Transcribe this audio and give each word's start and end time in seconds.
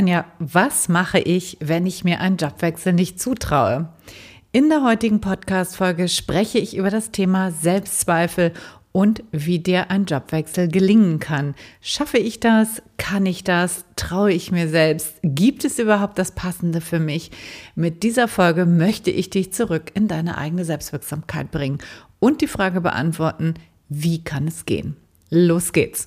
Anja, 0.00 0.24
was 0.38 0.88
mache 0.88 1.18
ich, 1.18 1.58
wenn 1.60 1.84
ich 1.84 2.04
mir 2.04 2.20
einen 2.20 2.38
Jobwechsel 2.38 2.94
nicht 2.94 3.20
zutraue? 3.20 3.90
In 4.50 4.70
der 4.70 4.82
heutigen 4.82 5.20
Podcast-Folge 5.20 6.08
spreche 6.08 6.56
ich 6.58 6.74
über 6.74 6.88
das 6.88 7.10
Thema 7.10 7.50
Selbstzweifel 7.50 8.54
und 8.92 9.22
wie 9.30 9.58
dir 9.58 9.90
ein 9.90 10.06
Jobwechsel 10.06 10.68
gelingen 10.68 11.18
kann. 11.18 11.54
Schaffe 11.82 12.16
ich 12.16 12.40
das? 12.40 12.80
Kann 12.96 13.26
ich 13.26 13.44
das? 13.44 13.84
Traue 13.94 14.32
ich 14.32 14.50
mir 14.50 14.70
selbst? 14.70 15.16
Gibt 15.22 15.66
es 15.66 15.78
überhaupt 15.78 16.18
das 16.18 16.32
Passende 16.34 16.80
für 16.80 16.98
mich? 16.98 17.30
Mit 17.74 18.02
dieser 18.02 18.26
Folge 18.26 18.64
möchte 18.64 19.10
ich 19.10 19.28
dich 19.28 19.52
zurück 19.52 19.92
in 19.92 20.08
deine 20.08 20.38
eigene 20.38 20.64
Selbstwirksamkeit 20.64 21.50
bringen 21.50 21.76
und 22.20 22.40
die 22.40 22.46
Frage 22.46 22.80
beantworten, 22.80 23.52
wie 23.90 24.24
kann 24.24 24.48
es 24.48 24.64
gehen? 24.64 24.96
Los 25.28 25.74
geht's! 25.74 26.06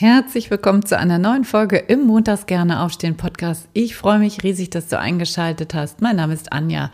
Herzlich 0.00 0.48
willkommen 0.48 0.86
zu 0.86 0.96
einer 0.96 1.18
neuen 1.18 1.42
Folge 1.42 1.76
im 1.76 2.06
Montags 2.06 2.46
gerne 2.46 2.82
aufstehen 2.82 3.16
Podcast. 3.16 3.68
Ich 3.72 3.96
freue 3.96 4.20
mich 4.20 4.44
riesig, 4.44 4.70
dass 4.70 4.86
du 4.86 4.96
eingeschaltet 4.96 5.74
hast. 5.74 6.00
Mein 6.00 6.14
Name 6.14 6.34
ist 6.34 6.52
Anja 6.52 6.92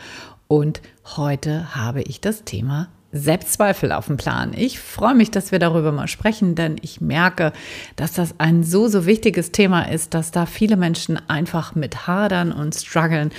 und 0.48 0.80
heute 1.14 1.77
habe 1.77 2.00
ich 2.00 2.22
das 2.22 2.44
Thema 2.44 2.88
Selbstzweifel 3.12 3.92
auf 3.92 4.06
dem 4.06 4.16
Plan. 4.16 4.55
Ich 4.56 4.78
freue 4.80 5.14
mich, 5.14 5.30
dass 5.30 5.52
wir 5.52 5.58
darüber 5.58 5.92
mal 5.92 6.08
sprechen, 6.08 6.55
denn 6.55 6.77
ich 6.80 7.02
merke, 7.02 7.52
dass 7.97 8.14
das 8.14 8.36
ein 8.41 8.64
so, 8.64 8.88
so 8.88 9.05
wichtiges 9.05 9.52
Thema 9.52 9.82
ist, 9.82 10.14
dass 10.14 10.30
da 10.30 10.47
viele 10.47 10.78
Menschen 10.78 11.20
einfach 11.28 11.75
mit 11.75 12.06
hadern 12.06 12.52
und 12.52 12.75
strugglen. 12.75 13.32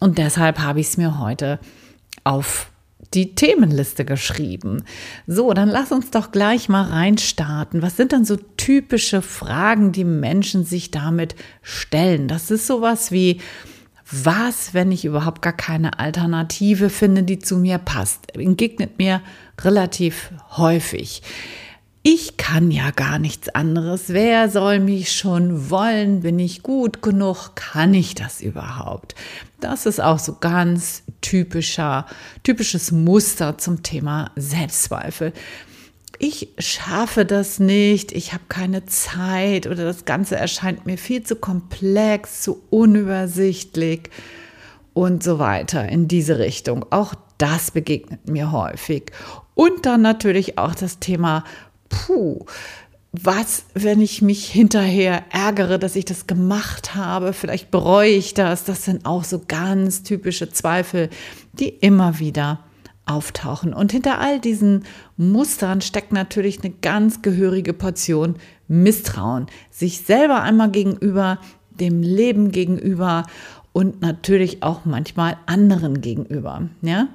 Und 0.00 0.18
deshalb 0.18 0.58
habe 0.58 0.80
ich 0.80 0.88
es 0.88 0.96
mir 0.96 1.20
heute 1.20 1.60
auf 2.24 2.71
die 3.14 3.34
Themenliste 3.34 4.04
geschrieben. 4.04 4.84
So, 5.26 5.52
dann 5.52 5.68
lass 5.68 5.92
uns 5.92 6.10
doch 6.10 6.32
gleich 6.32 6.68
mal 6.68 6.84
reinstarten. 6.84 7.82
Was 7.82 7.96
sind 7.96 8.12
dann 8.12 8.24
so 8.24 8.36
typische 8.56 9.22
Fragen, 9.22 9.92
die 9.92 10.04
Menschen 10.04 10.64
sich 10.64 10.90
damit 10.90 11.34
stellen? 11.62 12.28
Das 12.28 12.50
ist 12.50 12.66
sowas 12.66 13.12
wie, 13.12 13.40
was, 14.10 14.74
wenn 14.74 14.92
ich 14.92 15.04
überhaupt 15.04 15.42
gar 15.42 15.52
keine 15.54 15.98
Alternative 15.98 16.90
finde, 16.90 17.22
die 17.22 17.38
zu 17.38 17.56
mir 17.56 17.78
passt? 17.78 18.36
Entgegnet 18.36 18.98
mir 18.98 19.22
relativ 19.60 20.30
häufig. 20.56 21.22
Ich 22.04 22.36
kann 22.36 22.72
ja 22.72 22.90
gar 22.90 23.20
nichts 23.20 23.48
anderes. 23.48 24.06
Wer 24.08 24.50
soll 24.50 24.80
mich 24.80 25.12
schon 25.12 25.70
wollen? 25.70 26.22
Bin 26.22 26.40
ich 26.40 26.64
gut 26.64 27.00
genug? 27.00 27.54
Kann 27.54 27.94
ich 27.94 28.16
das 28.16 28.40
überhaupt? 28.40 29.14
Das 29.60 29.86
ist 29.86 30.00
auch 30.00 30.18
so 30.18 30.36
ganz 30.40 31.04
typischer, 31.20 32.06
typisches 32.42 32.90
Muster 32.90 33.56
zum 33.56 33.84
Thema 33.84 34.32
Selbstzweifel. 34.34 35.32
Ich 36.18 36.48
schaffe 36.58 37.24
das 37.24 37.60
nicht, 37.60 38.10
ich 38.10 38.32
habe 38.32 38.44
keine 38.48 38.84
Zeit 38.86 39.68
oder 39.68 39.84
das 39.84 40.04
Ganze 40.04 40.36
erscheint 40.36 40.86
mir 40.86 40.98
viel 40.98 41.22
zu 41.22 41.36
komplex, 41.36 42.42
zu 42.42 42.62
unübersichtlich 42.70 44.10
und 44.92 45.22
so 45.22 45.38
weiter 45.38 45.88
in 45.88 46.08
diese 46.08 46.40
Richtung. 46.40 46.84
Auch 46.90 47.14
das 47.38 47.70
begegnet 47.70 48.28
mir 48.28 48.50
häufig. 48.50 49.12
Und 49.54 49.86
dann 49.86 50.02
natürlich 50.02 50.58
auch 50.58 50.74
das 50.74 50.98
Thema 50.98 51.44
puh, 51.92 52.44
was, 53.12 53.66
wenn 53.74 54.00
ich 54.00 54.22
mich 54.22 54.46
hinterher 54.46 55.24
ärgere, 55.30 55.78
dass 55.78 55.96
ich 55.96 56.06
das 56.06 56.26
gemacht 56.26 56.94
habe, 56.94 57.34
vielleicht 57.34 57.70
bereue 57.70 58.10
ich 58.10 58.32
das. 58.32 58.64
Das 58.64 58.84
sind 58.84 59.04
auch 59.04 59.22
so 59.22 59.42
ganz 59.46 60.02
typische 60.02 60.50
Zweifel, 60.50 61.10
die 61.52 61.68
immer 61.68 62.18
wieder 62.18 62.60
auftauchen. 63.04 63.74
Und 63.74 63.92
hinter 63.92 64.18
all 64.18 64.40
diesen 64.40 64.84
Mustern 65.18 65.82
steckt 65.82 66.12
natürlich 66.12 66.64
eine 66.64 66.72
ganz 66.72 67.20
gehörige 67.20 67.74
Portion 67.74 68.36
Misstrauen, 68.66 69.46
sich 69.70 70.00
selber 70.00 70.42
einmal 70.42 70.70
gegenüber, 70.70 71.38
dem 71.68 72.02
Leben 72.02 72.50
gegenüber 72.50 73.26
und 73.72 74.00
natürlich 74.00 74.62
auch 74.62 74.86
manchmal 74.86 75.36
anderen 75.44 76.00
gegenüber. 76.00 76.68
Ja? 76.80 77.08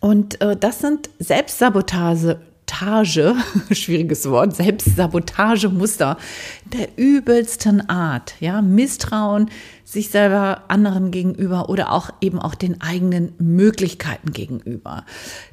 Und 0.00 0.40
äh, 0.40 0.56
das 0.56 0.80
sind 0.80 1.10
Selbstsabotage, 1.20 2.40
Sabotage, 2.82 3.36
schwieriges 3.70 4.28
Wort, 4.28 4.56
Selbstsabotagemuster 4.56 6.16
der 6.64 6.88
übelsten 6.96 7.88
Art, 7.88 8.34
ja, 8.40 8.60
Misstrauen 8.60 9.50
sich 9.84 10.10
selber 10.10 10.64
anderen 10.68 11.10
gegenüber 11.12 11.68
oder 11.68 11.92
auch 11.92 12.10
eben 12.20 12.40
auch 12.40 12.56
den 12.56 12.80
eigenen 12.80 13.34
Möglichkeiten 13.38 14.32
gegenüber. 14.32 15.04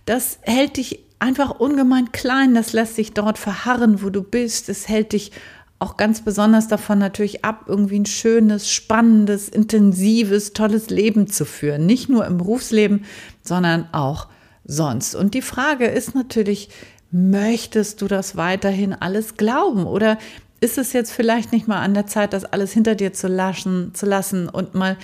Das 0.06 0.40
hält 0.42 0.78
dich 0.78 1.00
einfach 1.20 1.60
ungemein 1.60 2.12
klein, 2.12 2.56
das 2.56 2.74
lässt 2.74 2.96
sich 2.96 3.14
dort 3.14 3.38
verharren, 3.38 4.02
wo 4.02 4.10
du 4.10 4.24
bist, 4.24 4.68
es 4.70 4.88
hält 4.88 5.14
dich 5.14 5.32
auch 5.78 5.98
ganz 5.98 6.22
besonders 6.22 6.68
davon 6.68 7.00
natürlich 7.00 7.46
ab, 7.46 7.66
irgendwie 7.68 8.00
ein 8.00 8.06
schönes, 8.06 8.72
spannendes, 8.72 9.48
intensives, 9.50 10.54
tolles 10.54 10.90
Leben 10.90 11.28
zu 11.28 11.46
führen. 11.46 11.86
Nicht 11.86 12.10
nur 12.10 12.26
im 12.26 12.38
Berufsleben, 12.38 13.06
sondern 13.44 13.88
auch 13.94 14.28
sonst. 14.66 15.16
Und 15.16 15.34
die 15.36 15.42
Frage 15.42 15.86
ist 15.86 16.16
natürlich, 16.16 16.70
Möchtest 17.12 18.02
du 18.02 18.08
das 18.08 18.36
weiterhin 18.36 18.94
alles 18.94 19.36
glauben? 19.36 19.86
Oder 19.86 20.18
ist 20.62 20.78
es 20.78 20.94
jetzt 20.94 21.12
vielleicht 21.12 21.52
nicht 21.52 21.68
mal 21.68 21.82
an 21.82 21.94
der 21.94 22.06
Zeit, 22.06 22.34
das 22.34 22.46
alles 22.46 22.72
hinter 22.72 22.96
dir 22.96 23.14
zu 23.14 23.28
lassen, 23.28 23.94
zu 23.94 24.06
lassen 24.06 24.50
und 24.50 24.76
mal 24.76 24.98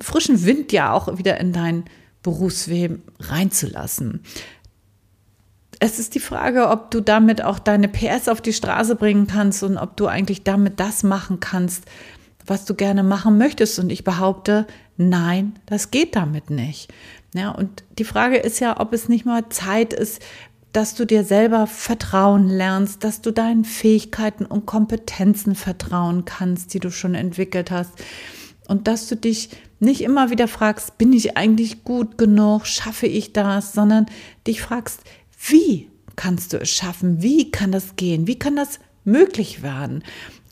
frischen 0.00 0.44
Wind 0.44 0.72
ja 0.72 0.92
auch 0.92 1.18
wieder 1.18 1.38
in 1.40 1.52
dein 1.52 1.84
Berufsleben 2.22 3.02
reinzulassen? 3.20 4.22
Es 5.78 5.98
ist 5.98 6.14
die 6.14 6.20
Frage, 6.20 6.68
ob 6.68 6.92
du 6.92 7.00
damit 7.00 7.42
auch 7.42 7.58
deine 7.58 7.88
PS 7.88 8.28
auf 8.28 8.40
die 8.40 8.52
Straße 8.52 8.94
bringen 8.94 9.26
kannst 9.26 9.64
und 9.64 9.76
ob 9.76 9.96
du 9.96 10.06
eigentlich 10.06 10.44
damit 10.44 10.78
das 10.78 11.02
machen 11.02 11.40
kannst, 11.40 11.84
was 12.46 12.64
du 12.64 12.74
gerne 12.74 13.02
machen 13.02 13.36
möchtest. 13.36 13.80
Und 13.80 13.90
ich 13.90 14.04
behaupte, 14.04 14.66
nein, 14.96 15.58
das 15.66 15.90
geht 15.90 16.14
damit 16.14 16.50
nicht. 16.50 16.92
Ja, 17.34 17.50
und 17.50 17.82
die 17.98 18.04
Frage 18.04 18.36
ist 18.36 18.60
ja, 18.60 18.78
ob 18.78 18.92
es 18.92 19.08
nicht 19.08 19.24
mal 19.24 19.48
Zeit 19.48 19.92
ist, 19.92 20.22
dass 20.72 20.94
du 20.94 21.04
dir 21.04 21.24
selber 21.24 21.66
vertrauen 21.66 22.48
lernst, 22.48 23.04
dass 23.04 23.20
du 23.20 23.30
deinen 23.30 23.64
Fähigkeiten 23.64 24.46
und 24.46 24.66
Kompetenzen 24.66 25.54
vertrauen 25.54 26.24
kannst, 26.24 26.72
die 26.72 26.80
du 26.80 26.90
schon 26.90 27.14
entwickelt 27.14 27.70
hast. 27.70 27.92
Und 28.68 28.88
dass 28.88 29.06
du 29.06 29.16
dich 29.16 29.50
nicht 29.80 30.00
immer 30.00 30.30
wieder 30.30 30.48
fragst, 30.48 30.96
bin 30.96 31.12
ich 31.12 31.36
eigentlich 31.36 31.84
gut 31.84 32.16
genug, 32.16 32.66
schaffe 32.66 33.06
ich 33.06 33.32
das, 33.32 33.72
sondern 33.72 34.06
dich 34.46 34.62
fragst, 34.62 35.00
wie 35.48 35.90
kannst 36.16 36.52
du 36.52 36.58
es 36.58 36.70
schaffen, 36.70 37.22
wie 37.22 37.50
kann 37.50 37.72
das 37.72 37.96
gehen, 37.96 38.26
wie 38.26 38.38
kann 38.38 38.56
das 38.56 38.78
möglich 39.04 39.62
werden? 39.62 40.04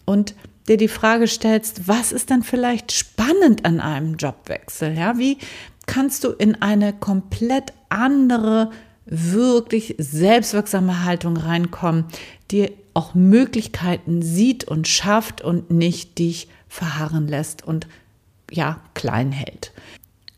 Und 0.04 0.34
dir 0.68 0.76
die 0.76 0.88
Frage 0.88 1.28
stellst, 1.28 1.88
was 1.88 2.12
ist 2.12 2.30
dann 2.30 2.42
vielleicht 2.42 2.92
spannend 2.92 3.64
an 3.64 3.80
einem 3.80 4.16
Jobwechsel? 4.16 4.96
Ja, 4.96 5.16
wie 5.16 5.38
kannst 5.86 6.24
du 6.24 6.30
in 6.30 6.60
eine 6.60 6.92
komplett 6.92 7.72
andere 7.88 8.70
wirklich 9.10 9.96
selbstwirksame 9.98 11.04
Haltung 11.04 11.36
reinkommen, 11.36 12.04
die 12.50 12.72
auch 12.94 13.14
Möglichkeiten 13.14 14.22
sieht 14.22 14.64
und 14.64 14.88
schafft 14.88 15.42
und 15.42 15.70
nicht 15.70 16.18
dich 16.18 16.48
verharren 16.68 17.28
lässt 17.28 17.64
und 17.64 17.86
ja, 18.50 18.80
klein 18.94 19.32
hält. 19.32 19.72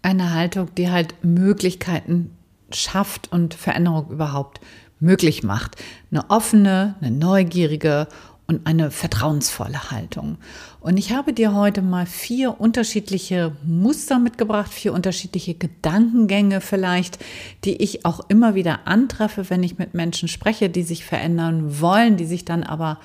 Eine 0.03 0.35
Haltung, 0.35 0.75
die 0.77 0.91
halt 0.91 1.15
Möglichkeiten 1.23 2.37
schafft 2.73 3.31
und 3.31 3.55
Veränderung 3.55 4.11
überhaupt 4.11 4.61
möglich 5.01 5.43
macht. 5.43 5.77
Eine 6.11 6.29
offene, 6.31 6.97
eine 7.01 7.11
neugierige 7.11 8.09
und 8.47 8.67
eine 8.67 8.91
vertrauensvolle 8.91 9.91
Haltung. 9.91 10.39
Und 10.82 10.96
ich 10.96 11.12
habe 11.12 11.32
dir 11.32 11.55
heute 11.55 11.81
mal 11.81 12.06
vier 12.06 12.61
unterschiedliche 12.61 13.56
Muster 13.64 14.19
mitgebracht, 14.19 14.73
vier 14.73 14.93
unterschiedliche 14.93 15.55
Gedankengänge 15.55 16.61
vielleicht, 16.61 17.20
die 17.64 17.76
ich 17.76 18.05
auch 18.05 18.29
immer 18.29 18.56
wieder 18.56 18.81
antreffe, 18.88 19.49
wenn 19.49 19.62
ich 19.62 19.79
mit 19.79 19.94
Menschen 19.94 20.26
spreche, 20.26 20.69
die 20.69 20.82
sich 20.82 21.05
verändern 21.05 21.81
wollen, 21.81 22.17
die 22.17 22.25
sich 22.25 22.44
dann 22.44 22.64
aber 22.64 22.99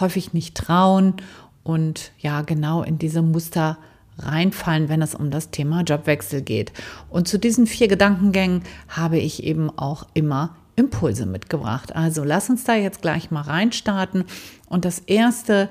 häufig 0.00 0.32
nicht 0.32 0.56
trauen 0.56 1.14
und 1.62 2.10
ja, 2.18 2.42
genau 2.42 2.82
in 2.82 2.98
diese 2.98 3.22
Muster 3.22 3.78
reinfallen, 4.18 4.88
wenn 4.88 5.00
es 5.00 5.14
um 5.14 5.30
das 5.30 5.52
Thema 5.52 5.82
Jobwechsel 5.82 6.42
geht. 6.42 6.72
Und 7.08 7.28
zu 7.28 7.38
diesen 7.38 7.68
vier 7.68 7.86
Gedankengängen 7.86 8.62
habe 8.88 9.18
ich 9.18 9.44
eben 9.44 9.70
auch 9.78 10.08
immer 10.14 10.56
Impulse 10.74 11.24
mitgebracht. 11.24 11.94
Also 11.94 12.24
lass 12.24 12.50
uns 12.50 12.64
da 12.64 12.74
jetzt 12.74 13.00
gleich 13.00 13.30
mal 13.30 13.42
reinstarten. 13.42 14.24
Und 14.68 14.84
das 14.84 14.98
erste, 14.98 15.68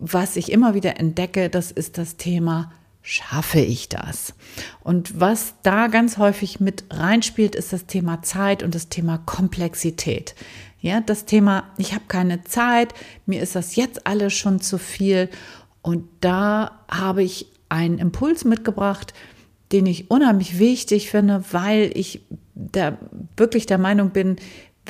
was 0.00 0.36
ich 0.36 0.50
immer 0.50 0.74
wieder 0.74 0.98
entdecke, 0.98 1.48
das 1.48 1.70
ist 1.70 1.98
das 1.98 2.16
Thema 2.16 2.72
schaffe 3.02 3.60
ich 3.60 3.88
das? 3.88 4.34
Und 4.82 5.18
was 5.18 5.54
da 5.62 5.86
ganz 5.86 6.18
häufig 6.18 6.60
mit 6.60 6.84
reinspielt, 6.90 7.54
ist 7.54 7.72
das 7.72 7.86
Thema 7.86 8.22
Zeit 8.22 8.62
und 8.62 8.74
das 8.74 8.88
Thema 8.88 9.18
Komplexität. 9.18 10.34
Ja, 10.80 11.00
das 11.00 11.24
Thema, 11.24 11.64
ich 11.76 11.92
habe 11.92 12.04
keine 12.08 12.44
Zeit, 12.44 12.94
mir 13.26 13.42
ist 13.42 13.54
das 13.54 13.76
jetzt 13.76 14.06
alles 14.06 14.32
schon 14.32 14.60
zu 14.60 14.78
viel. 14.78 15.28
Und 15.82 16.06
da 16.20 16.82
habe 16.90 17.22
ich 17.22 17.46
einen 17.68 17.98
Impuls 17.98 18.44
mitgebracht, 18.44 19.14
den 19.72 19.86
ich 19.86 20.10
unheimlich 20.10 20.58
wichtig 20.58 21.10
finde, 21.10 21.44
weil 21.52 21.90
ich 21.94 22.22
da 22.54 22.98
wirklich 23.36 23.66
der 23.66 23.78
Meinung 23.78 24.10
bin, 24.10 24.36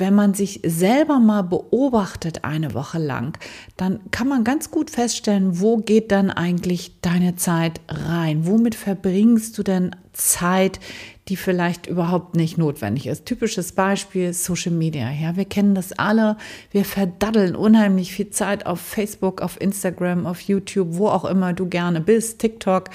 wenn 0.01 0.15
man 0.15 0.33
sich 0.33 0.61
selber 0.65 1.19
mal 1.19 1.43
beobachtet 1.43 2.43
eine 2.43 2.73
Woche 2.73 2.97
lang, 2.97 3.37
dann 3.77 3.99
kann 4.09 4.27
man 4.27 4.43
ganz 4.43 4.71
gut 4.71 4.89
feststellen, 4.89 5.59
wo 5.59 5.77
geht 5.77 6.11
dann 6.11 6.31
eigentlich 6.31 6.99
deine 7.01 7.35
Zeit 7.35 7.79
rein? 7.87 8.47
Womit 8.47 8.73
verbringst 8.73 9.59
du 9.59 9.63
denn 9.63 9.95
Zeit, 10.11 10.79
die 11.27 11.35
vielleicht 11.35 11.85
überhaupt 11.85 12.35
nicht 12.35 12.57
notwendig 12.57 13.05
ist? 13.05 13.27
Typisches 13.27 13.73
Beispiel 13.73 14.33
Social 14.33 14.71
Media. 14.71 15.11
Ja, 15.11 15.37
wir 15.37 15.45
kennen 15.45 15.75
das 15.75 15.93
alle. 15.93 16.35
Wir 16.71 16.83
verdaddeln 16.83 17.55
unheimlich 17.55 18.11
viel 18.11 18.31
Zeit 18.31 18.65
auf 18.65 18.81
Facebook, 18.81 19.39
auf 19.39 19.61
Instagram, 19.61 20.25
auf 20.25 20.41
YouTube, 20.41 20.87
wo 20.93 21.09
auch 21.09 21.25
immer 21.25 21.53
du 21.53 21.67
gerne 21.67 22.01
bist, 22.01 22.39
TikTok. 22.39 22.89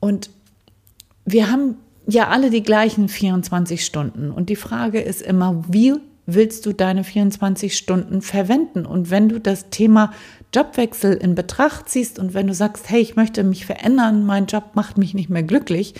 Und 0.00 0.28
wir 1.24 1.50
haben 1.50 1.76
ja 2.06 2.28
alle 2.28 2.50
die 2.50 2.62
gleichen 2.62 3.08
24 3.08 3.82
Stunden. 3.82 4.30
Und 4.30 4.50
die 4.50 4.56
Frage 4.56 5.00
ist 5.00 5.22
immer, 5.22 5.64
wie 5.66 5.94
willst 6.34 6.66
du 6.66 6.72
deine 6.72 7.04
24 7.04 7.76
Stunden 7.76 8.22
verwenden? 8.22 8.86
Und 8.86 9.10
wenn 9.10 9.28
du 9.28 9.40
das 9.40 9.70
Thema 9.70 10.12
Jobwechsel 10.54 11.14
in 11.14 11.34
Betracht 11.34 11.88
ziehst 11.88 12.18
und 12.18 12.34
wenn 12.34 12.46
du 12.46 12.54
sagst, 12.54 12.90
hey, 12.90 13.00
ich 13.00 13.16
möchte 13.16 13.44
mich 13.44 13.66
verändern, 13.66 14.24
mein 14.24 14.46
Job 14.46 14.70
macht 14.74 14.98
mich 14.98 15.14
nicht 15.14 15.30
mehr 15.30 15.42
glücklich, 15.42 15.94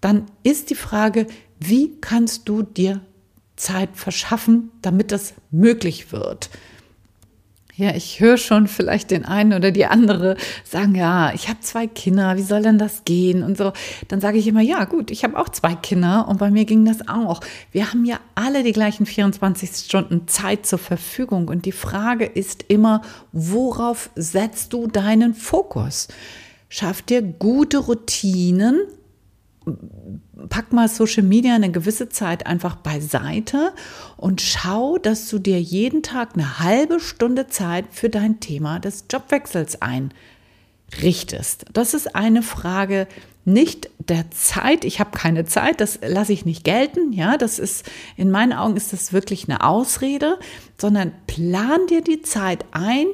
dann 0.00 0.26
ist 0.42 0.70
die 0.70 0.74
Frage, 0.74 1.26
wie 1.58 2.00
kannst 2.00 2.48
du 2.48 2.62
dir 2.62 3.00
Zeit 3.56 3.90
verschaffen, 3.94 4.70
damit 4.82 5.12
das 5.12 5.34
möglich 5.50 6.12
wird? 6.12 6.50
Ja, 7.80 7.94
ich 7.94 8.20
höre 8.20 8.36
schon 8.36 8.66
vielleicht 8.66 9.10
den 9.10 9.24
einen 9.24 9.54
oder 9.54 9.70
die 9.70 9.86
andere 9.86 10.36
sagen, 10.64 10.94
ja, 10.94 11.32
ich 11.32 11.48
habe 11.48 11.60
zwei 11.60 11.86
Kinder, 11.86 12.36
wie 12.36 12.42
soll 12.42 12.60
denn 12.60 12.76
das 12.76 13.04
gehen 13.04 13.42
und 13.42 13.56
so. 13.56 13.72
Dann 14.08 14.20
sage 14.20 14.36
ich 14.36 14.46
immer, 14.46 14.60
ja 14.60 14.84
gut, 14.84 15.10
ich 15.10 15.24
habe 15.24 15.38
auch 15.38 15.48
zwei 15.48 15.76
Kinder 15.76 16.28
und 16.28 16.36
bei 16.36 16.50
mir 16.50 16.66
ging 16.66 16.84
das 16.84 17.08
auch. 17.08 17.40
Wir 17.72 17.90
haben 17.90 18.04
ja 18.04 18.20
alle 18.34 18.64
die 18.64 18.72
gleichen 18.72 19.06
24 19.06 19.70
Stunden 19.86 20.28
Zeit 20.28 20.66
zur 20.66 20.78
Verfügung 20.78 21.48
und 21.48 21.64
die 21.64 21.72
Frage 21.72 22.26
ist 22.26 22.66
immer, 22.68 23.00
worauf 23.32 24.10
setzt 24.14 24.74
du 24.74 24.86
deinen 24.86 25.32
Fokus? 25.32 26.08
Schaff 26.68 27.00
dir 27.00 27.22
gute 27.22 27.78
Routinen 27.78 28.82
pack 30.48 30.72
mal 30.72 30.88
Social 30.88 31.22
Media 31.22 31.54
eine 31.54 31.70
gewisse 31.70 32.08
Zeit 32.08 32.46
einfach 32.46 32.76
beiseite 32.76 33.72
und 34.16 34.40
schau, 34.40 34.98
dass 34.98 35.28
du 35.28 35.38
dir 35.38 35.60
jeden 35.60 36.02
Tag 36.02 36.30
eine 36.34 36.58
halbe 36.58 37.00
Stunde 37.00 37.46
Zeit 37.46 37.86
für 37.90 38.08
dein 38.08 38.40
Thema 38.40 38.80
des 38.80 39.04
Jobwechsels 39.10 39.78
einrichtest. 39.82 41.66
Das 41.72 41.94
ist 41.94 42.14
eine 42.14 42.42
Frage 42.42 43.06
nicht 43.44 43.90
der 43.98 44.30
Zeit. 44.30 44.84
Ich 44.84 45.00
habe 45.00 45.16
keine 45.16 45.44
Zeit, 45.44 45.80
das 45.80 45.98
lasse 46.06 46.32
ich 46.32 46.44
nicht 46.44 46.64
gelten. 46.64 47.12
Ja, 47.12 47.36
das 47.36 47.58
ist 47.58 47.88
in 48.16 48.30
meinen 48.30 48.52
Augen 48.52 48.76
ist 48.76 48.92
das 48.92 49.12
wirklich 49.12 49.48
eine 49.48 49.64
Ausrede, 49.64 50.38
sondern 50.78 51.12
plan 51.26 51.86
dir 51.88 52.02
die 52.02 52.22
Zeit 52.22 52.64
ein, 52.72 53.06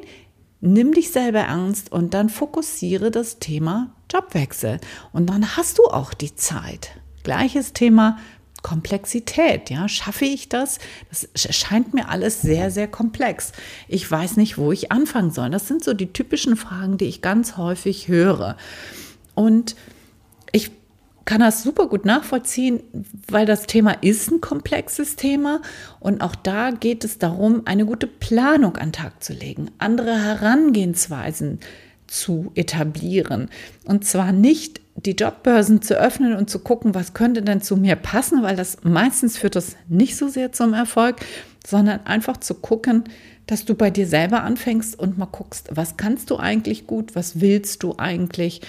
nimm 0.61 0.93
dich 0.93 1.11
selber 1.11 1.41
ernst 1.41 1.93
und 1.93 2.15
dann 2.15 2.29
fokussiere 2.29 3.11
das 3.11 3.39
Thema 3.39 3.96
Jobwechsel. 4.13 4.81
Und 5.13 5.27
dann 5.27 5.57
hast 5.57 5.79
du 5.79 5.85
auch 5.85 6.15
die 6.15 6.35
Zeit. 6.35 6.91
Gleiches 7.23 7.73
Thema 7.73 8.19
Komplexität, 8.63 9.71
ja, 9.71 9.89
schaffe 9.89 10.25
ich 10.25 10.49
das? 10.49 10.79
Das 11.09 11.29
scheint 11.55 11.95
mir 11.95 12.09
alles 12.09 12.43
sehr, 12.43 12.73
sehr 12.73 12.89
komplex. 12.89 13.53
Ich 13.87 14.11
weiß 14.11 14.37
nicht, 14.39 14.59
wo 14.59 14.73
ich 14.73 14.91
anfangen 14.91 15.31
soll. 15.31 15.51
Das 15.51 15.69
sind 15.69 15.85
so 15.85 15.95
die 15.95 16.13
typischen 16.13 16.57
Fragen, 16.57 16.99
die 16.99 17.05
ich 17.05 17.23
ganz 17.23 17.57
häufig 17.57 18.09
höre. 18.09 18.57
Und 19.37 19.77
ich 20.51 20.73
kann 21.27 21.41
das 21.41 21.63
super 21.63 21.89
gut 21.89 22.05
nachvollziehen, 22.05 22.83
weil 23.29 23.47
das 23.47 23.67
Thema 23.67 23.93
ist 24.03 24.31
ein 24.31 24.41
komplexes 24.41 25.17
Thema 25.17 25.61
und 26.01 26.21
auch 26.21 26.37
da 26.37 26.71
geht 26.71 27.05
es 27.05 27.19
darum, 27.19 27.63
eine 27.67 27.85
gute 27.85 28.07
Planung 28.07 28.77
an 28.77 28.89
den 28.89 28.93
Tag 28.93 29.23
zu 29.23 29.33
legen, 29.33 29.71
andere 29.79 30.17
Herangehensweisen 30.17 31.59
zu 32.07 32.53
etablieren. 32.55 33.49
Und 33.85 34.05
zwar 34.05 34.33
nicht 34.33 34.81
die 34.95 35.13
Jobbörsen 35.13 35.83
zu 35.83 35.99
öffnen 35.99 36.35
und 36.35 36.49
zu 36.49 36.61
gucken, 36.61 36.95
was 36.95 37.15
könnte 37.15 37.43
denn 37.43 37.61
zu 37.61 37.77
mir 37.77 37.97
passen, 37.97 38.43
weil 38.43 38.57
das 38.57 38.79
meistens 38.83 39.39
führt 39.39 39.57
das 39.57 39.77
nicht 39.89 40.17
so 40.17 40.29
sehr 40.29 40.53
zum 40.53 40.73
Erfolg, 40.73 41.17
sondern 41.67 42.07
einfach 42.07 42.39
zu 42.39 42.55
gucken, 42.55 43.05
dass 43.47 43.65
du 43.65 43.75
bei 43.75 43.91
dir 43.91 44.07
selber 44.07 44.43
anfängst 44.43 44.99
und 44.99 45.19
mal 45.19 45.27
guckst, 45.27 45.69
was 45.73 45.97
kannst 45.97 46.31
du 46.31 46.37
eigentlich 46.37 46.87
gut, 46.87 47.15
was 47.15 47.41
willst 47.41 47.83
du 47.83 47.95
eigentlich 47.99 48.63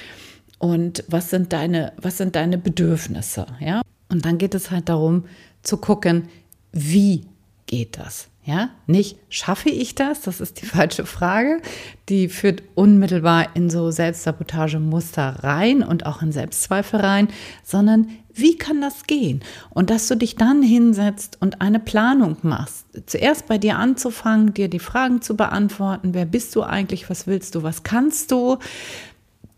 und 0.60 1.04
was 1.08 1.30
sind 1.30 1.54
deine, 1.54 1.94
was 1.98 2.18
sind 2.18 2.36
deine 2.36 2.58
Bedürfnisse, 2.58 3.46
ja? 3.60 3.82
Und 4.10 4.26
dann 4.26 4.38
geht 4.38 4.56
es 4.56 4.72
halt 4.72 4.90
darum 4.90 5.26
zu 5.64 5.78
gucken, 5.78 6.30
wie 6.72 7.26
geht 7.66 7.98
das? 7.98 8.30
Ja, 8.48 8.70
nicht 8.86 9.18
schaffe 9.28 9.68
ich 9.70 9.94
das? 9.94 10.22
Das 10.22 10.40
ist 10.40 10.62
die 10.62 10.66
falsche 10.78 11.06
Frage. 11.06 11.62
Die 12.08 12.30
führt 12.30 12.64
unmittelbar 12.76 13.48
in 13.56 13.70
so 13.70 13.92
Selbstsabotagemuster 13.92 15.44
rein 15.44 15.84
und 15.84 16.06
auch 16.06 16.22
in 16.22 16.32
Selbstzweifel 16.32 17.02
rein, 17.02 17.28
sondern 17.62 18.08
wie 18.34 18.58
kann 18.58 18.80
das 18.80 19.04
gehen? 19.04 19.44
Und 19.72 19.90
dass 19.90 20.08
du 20.08 20.16
dich 20.16 20.36
dann 20.36 20.64
hinsetzt 20.64 21.42
und 21.42 21.60
eine 21.60 21.80
Planung 21.80 22.38
machst. 22.42 22.86
Zuerst 23.06 23.48
bei 23.48 23.58
dir 23.58 23.78
anzufangen, 23.80 24.54
dir 24.54 24.70
die 24.70 24.80
Fragen 24.80 25.22
zu 25.22 25.36
beantworten. 25.36 26.14
Wer 26.14 26.26
bist 26.26 26.56
du 26.56 26.64
eigentlich? 26.64 27.10
Was 27.10 27.28
willst 27.28 27.54
du? 27.54 27.64
Was 27.64 27.84
kannst 27.84 28.32
du? 28.32 28.60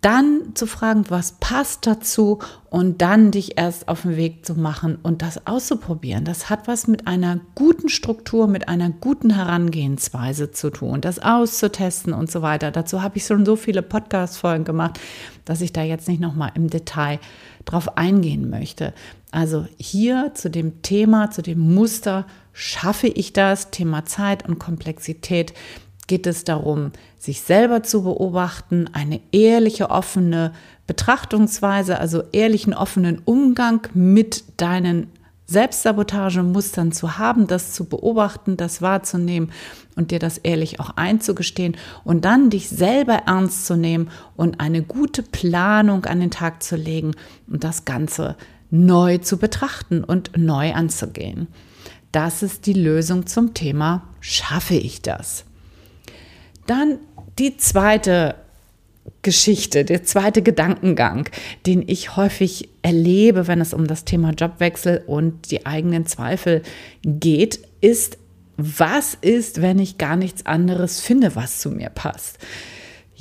Dann 0.01 0.51
zu 0.55 0.65
fragen, 0.65 1.05
was 1.09 1.33
passt 1.39 1.85
dazu 1.85 2.39
und 2.69 3.01
dann 3.01 3.31
dich 3.31 3.57
erst 3.57 3.89
auf 3.89 4.03
den 4.03 4.15
Weg 4.15 4.45
zu 4.45 4.55
machen 4.55 4.97
und 5.03 5.21
das 5.21 5.45
auszuprobieren. 5.45 6.23
Das 6.23 6.49
hat 6.49 6.67
was 6.69 6.87
mit 6.87 7.05
einer 7.05 7.41
guten 7.55 7.89
Struktur, 7.89 8.47
mit 8.47 8.69
einer 8.69 8.91
guten 8.91 9.29
Herangehensweise 9.31 10.51
zu 10.51 10.69
tun, 10.69 11.01
das 11.01 11.19
auszutesten 11.19 12.13
und 12.13 12.31
so 12.31 12.41
weiter. 12.41 12.71
Dazu 12.71 13.01
habe 13.01 13.17
ich 13.17 13.25
schon 13.25 13.45
so 13.45 13.57
viele 13.57 13.81
Podcast-Folgen 13.81 14.63
gemacht, 14.63 14.99
dass 15.43 15.59
ich 15.59 15.73
da 15.73 15.83
jetzt 15.83 16.07
nicht 16.07 16.21
nochmal 16.21 16.51
im 16.55 16.69
Detail 16.69 17.19
drauf 17.65 17.97
eingehen 17.97 18.49
möchte. 18.49 18.93
Also 19.31 19.67
hier 19.77 20.31
zu 20.33 20.49
dem 20.49 20.81
Thema, 20.81 21.29
zu 21.29 21.41
dem 21.41 21.59
Muster, 21.59 22.25
schaffe 22.53 23.07
ich 23.07 23.33
das, 23.33 23.69
Thema 23.69 24.05
Zeit 24.05 24.47
und 24.47 24.59
Komplexität, 24.59 25.53
geht 26.09 26.27
es 26.27 26.43
darum, 26.43 26.91
sich 27.17 27.41
selber 27.41 27.83
zu 27.83 28.03
beobachten, 28.03 28.89
eine 28.91 29.21
ehrliche, 29.31 29.91
offene 29.91 30.51
Betrachtungsweise, 30.87 31.99
also 31.99 32.23
ehrlichen, 32.33 32.73
offenen 32.73 33.21
Umgang 33.23 33.87
mit 33.93 34.43
deinen 34.57 35.07
Selbstsabotagemustern 35.45 36.91
zu 36.91 37.17
haben, 37.17 37.47
das 37.47 37.73
zu 37.73 37.85
beobachten, 37.85 38.57
das 38.57 38.81
wahrzunehmen 38.81 39.51
und 39.95 40.11
dir 40.11 40.19
das 40.19 40.39
ehrlich 40.39 40.79
auch 40.79 40.91
einzugestehen 40.95 41.77
und 42.03 42.25
dann 42.25 42.49
dich 42.49 42.69
selber 42.69 43.23
ernst 43.27 43.65
zu 43.65 43.75
nehmen 43.75 44.09
und 44.35 44.59
eine 44.59 44.81
gute 44.81 45.23
Planung 45.23 46.05
an 46.05 46.19
den 46.19 46.31
Tag 46.31 46.63
zu 46.63 46.75
legen 46.75 47.13
und 47.47 47.63
das 47.63 47.85
Ganze 47.85 48.35
neu 48.71 49.19
zu 49.19 49.37
betrachten 49.37 50.03
und 50.03 50.31
neu 50.37 50.73
anzugehen. 50.73 51.47
Das 52.11 52.41
ist 52.41 52.65
die 52.65 52.73
Lösung 52.73 53.27
zum 53.27 53.53
Thema, 53.53 54.03
schaffe 54.19 54.75
ich 54.75 55.03
das? 55.03 55.45
Dann 56.69 56.99
die 57.39 57.57
zweite 57.57 58.35
Geschichte, 59.23 59.85
der 59.85 60.03
zweite 60.03 60.43
Gedankengang, 60.43 61.27
den 61.65 61.83
ich 61.87 62.15
häufig 62.15 62.69
erlebe, 62.83 63.47
wenn 63.47 63.59
es 63.59 63.73
um 63.73 63.87
das 63.87 64.05
Thema 64.05 64.33
Jobwechsel 64.33 65.03
und 65.07 65.49
die 65.49 65.65
eigenen 65.65 66.05
Zweifel 66.05 66.61
geht, 67.03 67.59
ist, 67.81 68.19
was 68.55 69.17
ist, 69.19 69.63
wenn 69.63 69.79
ich 69.79 69.97
gar 69.97 70.15
nichts 70.15 70.45
anderes 70.45 71.01
finde, 71.01 71.35
was 71.35 71.59
zu 71.59 71.71
mir 71.71 71.89
passt? 71.89 72.37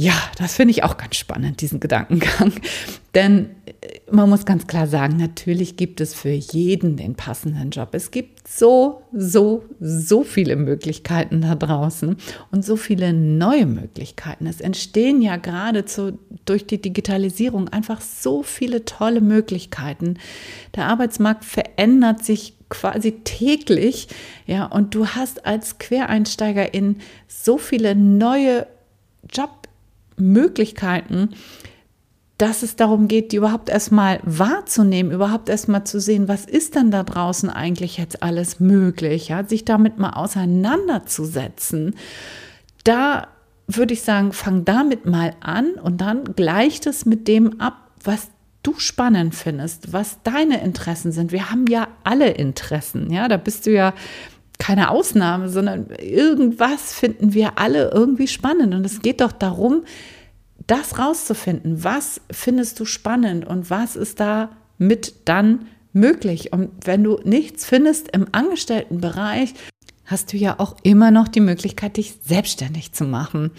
Ja, 0.01 0.15
das 0.37 0.55
finde 0.55 0.71
ich 0.71 0.85
auch 0.85 0.97
ganz 0.97 1.17
spannend, 1.17 1.61
diesen 1.61 1.81
Gedankengang. 1.81 2.53
Denn 3.17 3.51
äh, 3.67 3.99
man 4.13 4.31
muss 4.31 4.47
ganz 4.47 4.69
klar 4.69 4.87
sagen, 4.87 5.17
natürlich 5.17 5.77
gibt 5.77 6.01
es 6.01 6.15
für 6.15 6.31
jeden 6.31 6.97
den 6.97 7.17
passenden 7.17 7.71
Job. 7.71 7.89
Es 7.95 8.13
gibt 8.13 8.47
so, 8.47 9.03
so, 9.13 9.65
so 9.81 10.23
viele 10.23 10.55
Möglichkeiten 10.55 11.41
da 11.41 11.57
draußen 11.57 12.17
und 12.53 12.65
so 12.65 12.77
viele 12.77 13.13
neue 13.13 13.67
Möglichkeiten. 13.67 14.47
Es 14.47 14.61
entstehen 14.61 15.21
ja 15.21 15.37
geradezu 15.37 16.17
durch 16.45 16.65
die 16.65 16.81
Digitalisierung 16.81 17.69
einfach 17.69 18.01
so 18.01 18.45
viele 18.45 18.85
tolle 18.85 19.21
Möglichkeiten. 19.21 20.19
Der 20.77 20.87
Arbeitsmarkt 20.87 21.45
verändert 21.45 22.25
sich 22.25 22.55
quasi 22.69 23.13
täglich, 23.25 24.07
ja, 24.47 24.67
und 24.67 24.95
du 24.95 25.09
hast 25.09 25.45
als 25.45 25.79
Quereinsteigerin 25.79 26.99
so 27.27 27.59
viele 27.59 27.97
neue 27.97 28.69
Jobs 29.31 29.58
Möglichkeiten, 30.21 31.31
dass 32.39 32.63
es 32.63 32.77
darum 32.77 33.09
geht, 33.09 33.33
die 33.33 33.37
überhaupt 33.37 33.69
erstmal 33.69 34.21
wahrzunehmen, 34.23 35.11
überhaupt 35.11 35.49
erstmal 35.49 35.85
zu 35.85 36.01
sehen, 36.01 36.29
was 36.29 36.45
ist 36.45 36.77
denn 36.77 36.93
da 36.93 37.03
draußen 37.03 37.51
eigentlich 37.51 37.99
jetzt 37.99 38.23
alles 38.23 38.61
möglich, 38.61 39.29
ja, 39.29 39.45
sich 39.45 39.65
damit 39.65 39.99
mal 39.99 40.11
auseinanderzusetzen. 40.11 41.97
Da 42.85 43.27
würde 43.67 43.93
ich 43.93 44.03
sagen, 44.03 44.33
fang 44.33 44.65
damit 44.65 45.05
mal 45.05 45.35
an 45.41 45.73
und 45.75 46.01
dann 46.01 46.25
gleicht 46.37 46.87
es 46.87 47.05
mit 47.05 47.27
dem 47.27 47.61
ab, 47.61 47.91
was 48.05 48.29
du 48.63 48.79
spannend 48.79 49.35
findest, 49.35 49.93
was 49.93 50.23
deine 50.23 50.63
Interessen 50.63 51.11
sind. 51.11 51.33
Wir 51.33 51.51
haben 51.51 51.67
ja 51.67 51.89
alle 52.05 52.31
Interessen, 52.31 53.13
ja, 53.13 53.27
da 53.29 53.37
bist 53.37 53.67
du 53.67 53.73
ja 53.73 53.95
keine 54.59 54.91
Ausnahme, 54.91 55.49
sondern 55.49 55.91
irgendwas 55.91 56.93
finden 56.93 57.33
wir 57.33 57.59
alle 57.59 57.91
irgendwie 57.91 58.29
spannend 58.29 58.75
und 58.75 58.85
es 58.85 59.01
geht 59.03 59.21
doch 59.21 59.33
darum, 59.33 59.85
das 60.67 60.99
rauszufinden, 60.99 61.83
was 61.85 62.21
findest 62.31 62.79
du 62.81 62.85
spannend 62.85 63.47
und 63.47 63.71
was 63.71 63.97
ist 63.97 64.21
da 64.21 64.51
mit 64.77 65.15
dann 65.25 65.67
möglich. 65.93 66.53
Und 66.53 66.71
wenn 66.85 67.05
du 67.05 67.19
nichts 67.25 67.65
findest 67.65 68.09
im 68.15 68.27
Angestelltenbereich, 68.33 69.55
hast 70.05 70.33
du 70.33 70.37
ja 70.37 70.59
auch 70.59 70.77
immer 70.83 71.11
noch 71.11 71.29
die 71.29 71.41
Möglichkeit, 71.41 71.97
dich 71.97 72.19
selbstständig 72.25 72.93
zu 72.93 73.05
machen. 73.05 73.51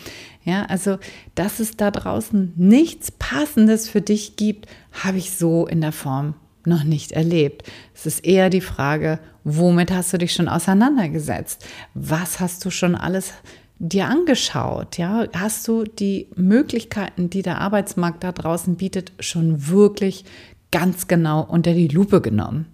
Ja, 0.44 0.66
also, 0.66 0.98
dass 1.36 1.60
es 1.60 1.78
da 1.78 1.92
draußen 1.92 2.54
nichts 2.58 3.12
Passendes 3.12 3.88
für 3.88 4.02
dich 4.02 4.36
gibt, 4.36 4.68
habe 4.92 5.18
ich 5.18 5.32
so 5.32 5.68
in 5.68 5.82
der 5.82 5.92
Form 5.92 6.36
noch 6.66 6.84
nicht 6.84 7.12
erlebt. 7.12 7.64
Es 7.94 8.06
ist 8.06 8.26
eher 8.26 8.50
die 8.50 8.62
Frage, 8.62 9.20
womit 9.58 9.92
hast 9.92 10.14
du 10.14 10.18
dich 10.18 10.34
schon 10.34 10.48
auseinandergesetzt? 10.48 11.66
Was 11.94 12.40
hast 12.40 12.66
du 12.66 12.70
schon 12.70 12.96
alles 12.96 13.34
dir 13.80 14.08
angeschaut? 14.08 14.98
Ja, 14.98 15.26
hast 15.34 15.68
du 15.68 15.84
die 15.84 16.28
Möglichkeiten, 16.36 17.30
die 17.30 17.42
der 17.42 17.60
Arbeitsmarkt 17.60 18.24
da 18.24 18.32
draußen 18.32 18.76
bietet, 18.76 19.12
schon 19.20 19.68
wirklich 19.68 20.26
ganz 20.72 21.08
genau 21.08 21.44
unter 21.44 21.74
die 21.74 21.88
Lupe 21.88 22.22
genommen? 22.22 22.68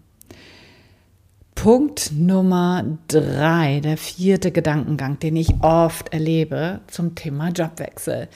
Punkt 1.55 2.11
Nummer 2.11 2.83
drei, 3.07 3.79
der 3.79 3.97
vierte 3.97 4.51
Gedankengang, 4.51 5.19
den 5.19 5.35
ich 5.35 5.61
oft 5.61 6.13
erlebe 6.13 6.81
zum 6.87 7.15
Thema 7.15 7.49
Jobwechsel. 7.49 8.27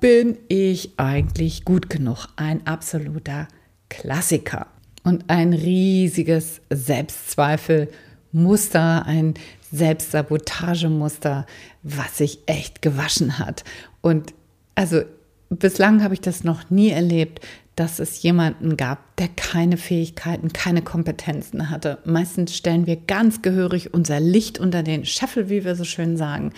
Bin 0.00 0.38
ich 0.48 0.98
eigentlich 0.98 1.64
gut 1.64 1.90
genug? 1.90 2.26
Ein 2.36 2.66
absoluter 2.66 3.48
Klassiker 3.90 4.66
und 5.04 5.26
ein 5.28 5.52
riesiges 5.52 6.60
Selbstzweifelmuster, 6.70 9.06
ein 9.06 9.34
Selbstsabotagemuster, 9.70 11.46
was 11.82 12.18
sich 12.18 12.40
echt 12.46 12.82
gewaschen 12.82 13.38
hat. 13.38 13.62
Und 14.00 14.34
also 14.74 15.02
bislang 15.50 16.02
habe 16.02 16.14
ich 16.14 16.20
das 16.20 16.42
noch 16.42 16.68
nie 16.70 16.90
erlebt, 16.90 17.46
dass 17.76 17.98
es 17.98 18.22
jemanden 18.22 18.76
gab, 18.76 19.16
der 19.16 19.28
keine 19.28 19.76
Fähigkeiten, 19.76 20.52
keine 20.52 20.82
Kompetenzen 20.82 21.70
hatte. 21.70 21.98
Meistens 22.04 22.56
stellen 22.56 22.86
wir 22.86 22.96
ganz 22.96 23.42
gehörig 23.42 23.92
unser 23.92 24.20
Licht 24.20 24.60
unter 24.60 24.84
den 24.84 25.04
Scheffel, 25.04 25.48
wie 25.48 25.64
wir 25.64 25.74
so 25.74 25.82
schön 25.82 26.16
sagen. 26.16 26.52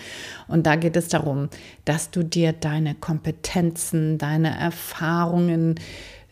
Und 0.47 0.67
da 0.67 0.75
geht 0.75 0.95
es 0.95 1.07
darum, 1.07 1.49
dass 1.85 2.11
du 2.11 2.23
dir 2.23 2.53
deine 2.53 2.93
Kompetenzen, 2.93 4.19
deine 4.19 4.59
Erfahrungen, 4.59 5.79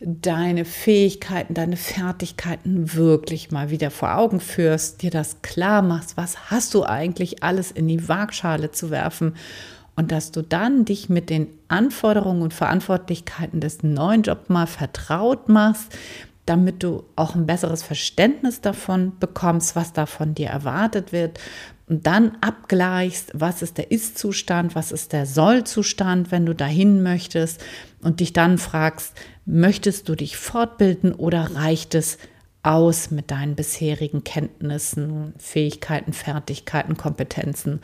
deine 0.00 0.64
Fähigkeiten, 0.64 1.54
deine 1.54 1.76
Fertigkeiten 1.76 2.94
wirklich 2.94 3.50
mal 3.50 3.70
wieder 3.70 3.90
vor 3.90 4.16
Augen 4.16 4.40
führst, 4.40 5.02
dir 5.02 5.10
das 5.10 5.40
klar 5.42 5.82
machst, 5.82 6.16
was 6.16 6.50
hast 6.50 6.74
du 6.74 6.84
eigentlich 6.84 7.42
alles 7.42 7.70
in 7.70 7.88
die 7.88 8.08
Waagschale 8.08 8.72
zu 8.72 8.90
werfen 8.90 9.34
und 9.94 10.12
dass 10.12 10.32
du 10.32 10.42
dann 10.42 10.84
dich 10.84 11.08
mit 11.08 11.30
den 11.30 11.48
Anforderungen 11.68 12.42
und 12.42 12.52
Verantwortlichkeiten 12.52 13.60
des 13.60 13.82
neuen 13.82 14.22
Jobs 14.22 14.50
mal 14.50 14.66
vertraut 14.66 15.48
machst, 15.48 15.96
damit 16.44 16.82
du 16.82 17.04
auch 17.16 17.34
ein 17.34 17.46
besseres 17.46 17.82
Verständnis 17.82 18.60
davon 18.60 19.12
bekommst, 19.18 19.74
was 19.74 19.94
da 19.94 20.04
von 20.04 20.34
dir 20.34 20.48
erwartet 20.48 21.12
wird 21.12 21.40
und 21.88 22.06
dann 22.06 22.36
abgleichst, 22.40 23.30
was 23.34 23.62
ist 23.62 23.78
der 23.78 23.92
Ist-Zustand, 23.92 24.74
was 24.74 24.90
ist 24.90 25.12
der 25.12 25.24
Soll-Zustand, 25.24 26.32
wenn 26.32 26.44
du 26.44 26.54
dahin 26.54 27.02
möchtest 27.02 27.62
und 28.02 28.20
dich 28.20 28.32
dann 28.32 28.58
fragst, 28.58 29.14
möchtest 29.44 30.08
du 30.08 30.16
dich 30.16 30.36
fortbilden 30.36 31.12
oder 31.12 31.54
reicht 31.54 31.94
es 31.94 32.18
aus 32.64 33.12
mit 33.12 33.30
deinen 33.30 33.54
bisherigen 33.54 34.24
Kenntnissen, 34.24 35.34
Fähigkeiten, 35.38 36.12
Fertigkeiten, 36.12 36.96
Kompetenzen 36.96 37.80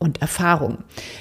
und 0.00 0.20
Erfahrungen? 0.20 0.78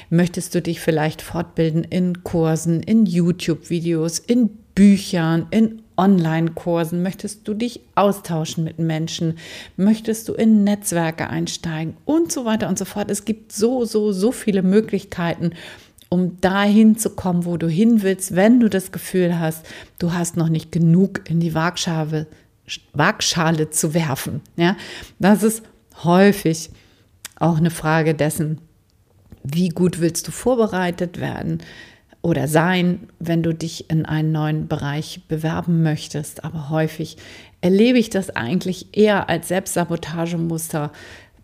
Möchtest 0.10 0.56
du 0.56 0.62
dich 0.62 0.80
vielleicht 0.80 1.22
fortbilden 1.22 1.84
in 1.84 2.24
Kursen, 2.24 2.82
in 2.82 3.06
YouTube-Videos, 3.06 4.18
in 4.18 4.50
Büchern, 4.74 5.46
in 5.52 5.83
Online-Kursen? 5.98 7.02
Möchtest 7.04 7.48
du 7.48 7.54
dich 7.54 7.82
austauschen 7.96 8.64
mit 8.64 8.80
Menschen? 8.80 9.38
Möchtest 9.78 10.30
du 10.30 10.34
in 10.34 10.64
Netzwerke 10.64 11.30
einsteigen? 11.30 11.96
Und 12.06 12.32
so 12.32 12.46
weiter 12.46 12.70
und 12.70 12.78
so 12.78 12.86
fort. 12.86 13.12
Es 13.12 13.26
gibt 13.26 13.52
so, 13.52 13.86
so, 13.86 14.12
so 14.12 14.32
viele 14.32 14.62
Möglichkeiten, 14.62 15.52
um 16.10 16.40
dahin 16.42 16.98
zu 16.98 17.10
kommen, 17.10 17.46
wo 17.46 17.58
du 17.58 17.68
hin 17.68 18.04
willst, 18.04 18.36
wenn 18.36 18.60
du 18.60 18.70
das 18.70 18.92
Gefühl 18.92 19.40
hast, 19.40 19.66
du 19.98 20.14
hast 20.14 20.38
noch 20.38 20.50
nicht 20.50 20.72
genug 20.72 21.30
in 21.30 21.40
die 21.40 21.56
Waagschale, 21.56 22.28
Waagschale 22.94 23.72
zu 23.72 23.94
werfen. 23.94 24.42
Ja, 24.56 24.78
das 25.20 25.42
ist 25.42 25.64
häufig 26.04 26.70
auch 27.40 27.58
eine 27.58 27.72
Frage 27.72 28.14
dessen, 28.14 28.60
wie 29.44 29.70
gut 29.70 30.00
willst 30.00 30.28
du 30.28 30.32
vorbereitet 30.32 31.20
werden? 31.20 31.62
Oder 32.24 32.48
sein, 32.48 33.10
wenn 33.20 33.44
du 33.44 33.53
dich 33.53 33.89
in 33.89 34.06
einen 34.06 34.32
neuen 34.32 34.68
Bereich 34.68 35.22
bewerben 35.27 35.84
möchtest. 35.84 36.44
Aber 36.46 36.70
häufig 36.70 37.18
erlebe 37.62 38.00
ich 38.00 38.10
das 38.10 38.30
eigentlich 38.32 38.98
eher 38.98 39.30
als 39.30 39.50
Selbstsabotagemuster, 39.50 40.92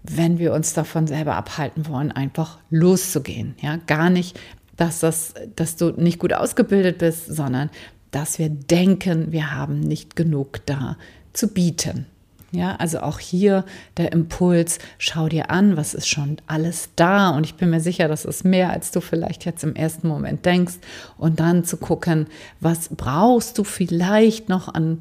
wenn 0.04 0.40
wir 0.40 0.54
uns 0.54 0.74
davon 0.74 1.06
selber 1.06 1.36
abhalten 1.36 1.88
wollen, 1.88 2.14
einfach 2.14 2.60
loszugehen. 2.70 3.56
Ja, 3.62 3.78
gar 3.88 4.10
nicht, 4.10 4.40
dass, 4.78 5.02
das, 5.02 5.34
dass 5.58 5.76
du 5.76 5.92
nicht 5.92 6.18
gut 6.18 6.34
ausgebildet 6.34 6.98
bist, 6.98 7.28
sondern 7.28 7.70
dass 8.12 8.40
wir 8.40 8.50
denken, 8.50 9.34
wir 9.34 9.54
haben 9.54 9.82
nicht 9.82 10.16
genug 10.16 10.66
da 10.66 10.98
zu 11.34 11.50
bieten. 11.50 12.08
Ja, 12.52 12.76
also 12.78 13.02
auch 13.02 13.20
hier 13.20 13.64
der 13.98 14.12
Impuls, 14.12 14.80
schau 14.98 15.30
dir 15.30 15.52
an, 15.52 15.78
was 15.78 15.94
ist 15.94 16.08
schon 16.08 16.38
alles 16.48 16.90
da. 16.96 17.30
Und 17.30 17.46
ich 17.46 17.56
bin 17.56 17.70
mir 17.70 17.80
sicher, 17.80 18.08
das 18.08 18.26
ist 18.26 18.44
mehr, 18.44 18.72
als 18.72 18.92
du 18.92 19.02
vielleicht 19.02 19.46
jetzt 19.46 19.64
im 19.64 19.76
ersten 19.76 20.08
Moment 20.08 20.46
denkst. 20.46 20.76
Und 21.18 21.40
dann 21.40 21.64
zu 21.64 21.78
gucken, 21.78 22.28
was 22.60 22.90
brauchst 22.90 23.58
du 23.58 23.64
vielleicht 23.64 24.50
noch 24.50 24.74
an 24.74 25.00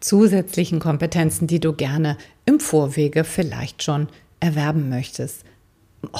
zusätzlichen 0.00 0.78
Kompetenzen, 0.78 1.46
die 1.46 1.60
du 1.60 1.72
gerne 1.72 2.16
im 2.44 2.60
Vorwege 2.60 3.24
vielleicht 3.24 3.82
schon 3.82 4.08
erwerben 4.40 4.88
möchtest. 4.88 5.44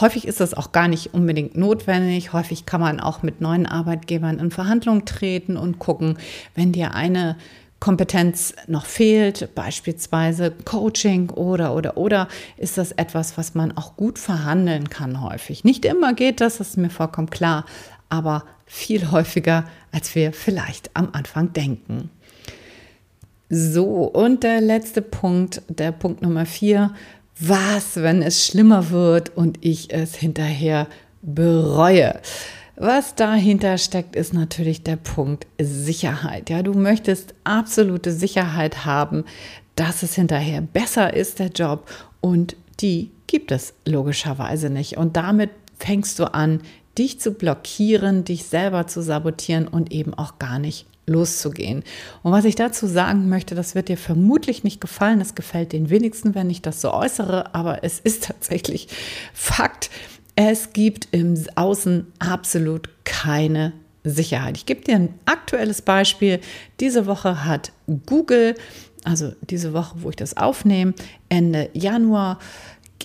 Häufig 0.00 0.26
ist 0.26 0.40
das 0.40 0.54
auch 0.54 0.72
gar 0.72 0.88
nicht 0.88 1.14
unbedingt 1.14 1.56
notwendig. 1.56 2.32
Häufig 2.32 2.66
kann 2.66 2.80
man 2.80 2.98
auch 2.98 3.22
mit 3.22 3.40
neuen 3.40 3.66
Arbeitgebern 3.66 4.38
in 4.38 4.50
Verhandlungen 4.50 5.04
treten 5.04 5.56
und 5.56 5.78
gucken, 5.78 6.18
wenn 6.54 6.72
dir 6.72 6.94
eine 6.94 7.36
Kompetenz 7.80 8.54
noch 8.66 8.86
fehlt, 8.86 9.54
beispielsweise 9.54 10.50
Coaching 10.64 11.30
oder 11.30 11.74
oder 11.74 11.96
oder, 11.96 12.28
ist 12.56 12.78
das 12.78 12.92
etwas, 12.92 13.36
was 13.36 13.54
man 13.54 13.76
auch 13.76 13.96
gut 13.96 14.18
verhandeln 14.18 14.88
kann 14.88 15.22
häufig. 15.22 15.62
Nicht 15.62 15.84
immer 15.84 16.14
geht 16.14 16.40
das, 16.40 16.58
das 16.58 16.70
ist 16.70 16.76
mir 16.78 16.90
vollkommen 16.90 17.30
klar, 17.30 17.66
aber 18.08 18.44
viel 18.64 19.10
häufiger, 19.10 19.64
als 19.92 20.14
wir 20.14 20.32
vielleicht 20.32 20.90
am 20.94 21.10
Anfang 21.12 21.52
denken. 21.52 22.10
So, 23.48 24.04
und 24.04 24.42
der 24.42 24.60
letzte 24.60 25.02
Punkt, 25.02 25.62
der 25.68 25.92
Punkt 25.92 26.22
Nummer 26.22 26.46
vier. 26.46 26.92
Was, 27.38 27.96
wenn 27.96 28.22
es 28.22 28.46
schlimmer 28.46 28.90
wird 28.90 29.36
und 29.36 29.58
ich 29.60 29.92
es 29.92 30.16
hinterher 30.16 30.88
bereue? 31.22 32.18
Was 32.78 33.14
dahinter 33.14 33.78
steckt, 33.78 34.14
ist 34.14 34.34
natürlich 34.34 34.82
der 34.82 34.96
Punkt 34.96 35.46
Sicherheit. 35.58 36.50
Ja, 36.50 36.62
du 36.62 36.74
möchtest 36.74 37.34
absolute 37.42 38.12
Sicherheit 38.12 38.84
haben, 38.84 39.24
dass 39.76 40.02
es 40.02 40.14
hinterher 40.14 40.60
besser 40.60 41.14
ist, 41.14 41.38
der 41.38 41.48
Job, 41.48 41.88
und 42.20 42.54
die 42.80 43.10
gibt 43.26 43.50
es 43.50 43.72
logischerweise 43.86 44.68
nicht. 44.68 44.98
Und 44.98 45.16
damit 45.16 45.50
fängst 45.78 46.18
du 46.18 46.32
an, 46.34 46.60
dich 46.98 47.18
zu 47.18 47.32
blockieren, 47.32 48.24
dich 48.24 48.44
selber 48.44 48.86
zu 48.86 49.02
sabotieren 49.02 49.68
und 49.68 49.90
eben 49.90 50.12
auch 50.12 50.38
gar 50.38 50.58
nicht 50.58 50.86
loszugehen. 51.06 51.82
Und 52.22 52.32
was 52.32 52.44
ich 52.44 52.56
dazu 52.56 52.86
sagen 52.86 53.28
möchte, 53.28 53.54
das 53.54 53.74
wird 53.74 53.88
dir 53.88 53.96
vermutlich 53.96 54.64
nicht 54.64 54.80
gefallen. 54.80 55.20
Es 55.20 55.34
gefällt 55.34 55.72
den 55.72 55.88
wenigsten, 55.88 56.34
wenn 56.34 56.50
ich 56.50 56.62
das 56.62 56.80
so 56.80 56.92
äußere, 56.92 57.54
aber 57.54 57.84
es 57.84 58.00
ist 58.00 58.24
tatsächlich 58.24 58.88
Fakt. 59.32 59.90
Es 60.36 60.74
gibt 60.74 61.08
im 61.12 61.34
Außen 61.54 62.06
absolut 62.18 62.90
keine 63.04 63.72
Sicherheit. 64.04 64.56
Ich 64.56 64.66
gebe 64.66 64.82
dir 64.82 64.96
ein 64.96 65.14
aktuelles 65.24 65.82
Beispiel. 65.82 66.40
Diese 66.78 67.06
Woche 67.06 67.44
hat 67.44 67.72
Google, 68.04 68.54
also 69.02 69.32
diese 69.40 69.72
Woche, 69.72 69.96
wo 70.02 70.10
ich 70.10 70.16
das 70.16 70.36
aufnehme, 70.36 70.94
Ende 71.30 71.70
Januar, 71.72 72.38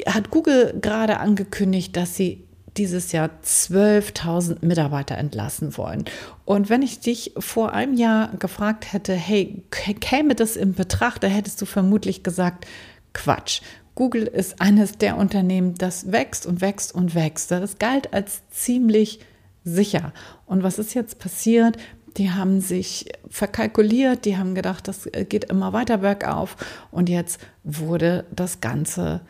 hat 0.05 0.29
Google 0.29 0.77
gerade 0.81 1.19
angekündigt, 1.19 1.95
dass 1.95 2.15
sie 2.15 2.43
dieses 2.77 3.11
Jahr 3.11 3.29
12.000 3.43 4.65
Mitarbeiter 4.65 5.17
entlassen 5.17 5.77
wollen. 5.77 6.05
Und 6.45 6.69
wenn 6.69 6.81
ich 6.81 6.99
dich 6.99 7.33
vor 7.37 7.73
einem 7.73 7.95
Jahr 7.95 8.29
gefragt 8.37 8.93
hätte, 8.93 9.13
hey, 9.13 9.63
käme 9.71 10.35
das 10.35 10.55
in 10.55 10.73
Betracht, 10.73 11.23
da 11.23 11.27
hättest 11.27 11.61
du 11.61 11.65
vermutlich 11.65 12.23
gesagt, 12.23 12.65
Quatsch. 13.13 13.61
Google 13.95 14.23
ist 14.23 14.61
eines 14.61 14.97
der 14.97 15.17
Unternehmen, 15.17 15.75
das 15.75 16.11
wächst 16.11 16.45
und 16.45 16.61
wächst 16.61 16.93
und 16.95 17.13
wächst. 17.15 17.51
Das 17.51 17.77
galt 17.77 18.13
als 18.13 18.41
ziemlich 18.49 19.19
sicher. 19.63 20.13
Und 20.45 20.63
was 20.63 20.79
ist 20.79 20.93
jetzt 20.93 21.19
passiert? 21.19 21.77
Die 22.17 22.31
haben 22.31 22.59
sich 22.61 23.11
verkalkuliert, 23.29 24.25
die 24.25 24.37
haben 24.37 24.55
gedacht, 24.55 24.87
das 24.87 25.07
geht 25.29 25.45
immer 25.45 25.71
weiter 25.73 25.99
bergauf. 25.99 26.57
Und 26.91 27.09
jetzt 27.09 27.39
wurde 27.63 28.25
das 28.31 28.59
Ganze, 28.59 29.21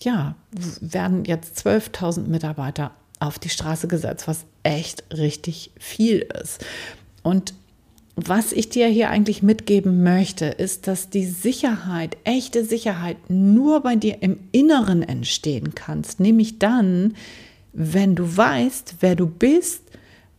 ja, 0.00 0.36
werden 0.80 1.24
jetzt 1.24 1.66
12.000 1.66 2.28
Mitarbeiter 2.28 2.92
auf 3.18 3.38
die 3.38 3.48
Straße 3.48 3.88
gesetzt, 3.88 4.28
was 4.28 4.44
echt 4.62 5.04
richtig 5.12 5.72
viel 5.78 6.28
ist. 6.42 6.64
Und 7.22 7.54
was 8.26 8.52
ich 8.52 8.68
dir 8.68 8.88
hier 8.88 9.10
eigentlich 9.10 9.44
mitgeben 9.44 10.02
möchte, 10.02 10.46
ist, 10.46 10.88
dass 10.88 11.08
die 11.08 11.24
Sicherheit, 11.24 12.16
echte 12.24 12.64
Sicherheit, 12.64 13.16
nur 13.28 13.80
bei 13.80 13.94
dir 13.94 14.22
im 14.22 14.40
Inneren 14.50 15.02
entstehen 15.02 15.76
kannst. 15.76 16.18
Nämlich 16.18 16.58
dann, 16.58 17.14
wenn 17.72 18.16
du 18.16 18.36
weißt, 18.36 18.96
wer 19.00 19.14
du 19.14 19.28
bist, 19.28 19.82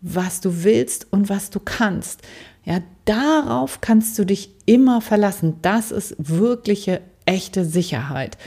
was 0.01 0.41
du 0.41 0.63
willst 0.63 1.07
und 1.11 1.29
was 1.29 1.51
du 1.51 1.61
kannst. 1.61 2.21
Ja, 2.65 2.81
darauf 3.05 3.79
kannst 3.79 4.19
du 4.19 4.25
dich 4.25 4.51
immer 4.65 4.99
verlassen. 4.99 5.55
Das 5.61 5.91
ist 5.91 6.15
wirkliche, 6.17 6.99
echte 7.25 7.63
Sicherheit. 7.63 8.37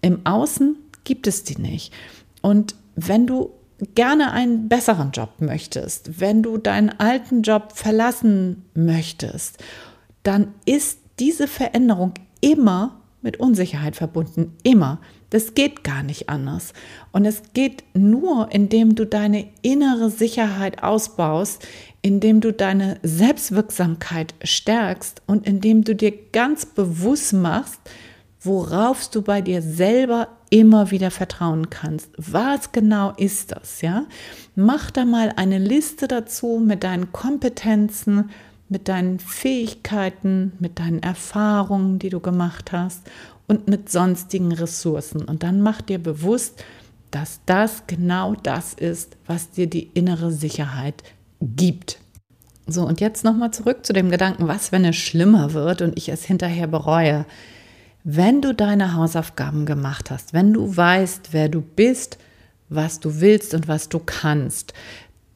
Im 0.00 0.24
Außen 0.24 0.76
gibt 1.02 1.26
es 1.26 1.42
die 1.42 1.60
nicht. 1.60 1.92
Und 2.40 2.76
wenn 2.94 3.26
du 3.26 3.50
gerne 3.94 4.32
einen 4.32 4.68
besseren 4.68 5.10
Job 5.10 5.34
möchtest, 5.40 6.20
wenn 6.20 6.42
du 6.42 6.58
deinen 6.58 6.90
alten 6.90 7.42
Job 7.42 7.72
verlassen 7.74 8.64
möchtest, 8.74 9.62
dann 10.22 10.54
ist 10.64 11.00
diese 11.18 11.46
Veränderung 11.46 12.14
immer 12.40 13.00
mit 13.22 13.38
Unsicherheit 13.38 13.96
verbunden. 13.96 14.56
Immer. 14.62 15.00
Das 15.30 15.54
geht 15.54 15.82
gar 15.82 16.02
nicht 16.04 16.28
anders. 16.28 16.72
Und 17.10 17.24
es 17.24 17.42
geht 17.52 17.82
nur, 17.94 18.52
indem 18.52 18.94
du 18.94 19.04
deine 19.04 19.48
innere 19.62 20.10
Sicherheit 20.10 20.82
ausbaust, 20.82 21.66
indem 22.02 22.40
du 22.40 22.52
deine 22.52 22.98
Selbstwirksamkeit 23.02 24.34
stärkst 24.44 25.22
und 25.26 25.46
indem 25.46 25.82
du 25.82 25.96
dir 25.96 26.12
ganz 26.30 26.66
bewusst 26.66 27.32
machst, 27.32 27.80
worauf 28.46 29.08
du 29.10 29.22
bei 29.22 29.40
dir 29.42 29.62
selber 29.62 30.28
immer 30.50 30.90
wieder 30.90 31.10
vertrauen 31.10 31.70
kannst. 31.70 32.10
Was 32.16 32.72
genau 32.72 33.12
ist 33.16 33.52
das, 33.52 33.82
ja? 33.82 34.06
Mach 34.54 34.90
da 34.90 35.04
mal 35.04 35.32
eine 35.36 35.58
Liste 35.58 36.08
dazu 36.08 36.62
mit 36.64 36.84
deinen 36.84 37.12
Kompetenzen, 37.12 38.30
mit 38.68 38.88
deinen 38.88 39.18
Fähigkeiten, 39.18 40.52
mit 40.58 40.78
deinen 40.78 41.02
Erfahrungen, 41.02 41.98
die 41.98 42.10
du 42.10 42.20
gemacht 42.20 42.72
hast 42.72 43.02
und 43.46 43.68
mit 43.68 43.90
sonstigen 43.90 44.52
Ressourcen. 44.52 45.22
Und 45.22 45.42
dann 45.42 45.60
mach 45.60 45.82
dir 45.82 45.98
bewusst, 45.98 46.64
dass 47.10 47.40
das 47.46 47.84
genau 47.86 48.34
das 48.34 48.74
ist, 48.74 49.16
was 49.26 49.50
dir 49.50 49.68
die 49.68 49.90
innere 49.94 50.32
Sicherheit 50.32 51.02
gibt. 51.40 51.98
So, 52.66 52.84
und 52.84 53.00
jetzt 53.00 53.24
nochmal 53.24 53.52
zurück 53.52 53.86
zu 53.86 53.92
dem 53.92 54.10
Gedanken, 54.10 54.48
was, 54.48 54.72
wenn 54.72 54.84
es 54.84 54.96
schlimmer 54.96 55.52
wird 55.52 55.82
und 55.82 55.96
ich 55.96 56.08
es 56.08 56.24
hinterher 56.24 56.66
bereue. 56.66 57.24
Wenn 58.08 58.40
du 58.40 58.54
deine 58.54 58.94
Hausaufgaben 58.94 59.66
gemacht 59.66 60.12
hast, 60.12 60.32
wenn 60.32 60.52
du 60.52 60.76
weißt, 60.76 61.30
wer 61.32 61.48
du 61.48 61.60
bist, 61.60 62.18
was 62.68 63.00
du 63.00 63.20
willst 63.20 63.52
und 63.52 63.66
was 63.66 63.88
du 63.88 63.98
kannst, 63.98 64.74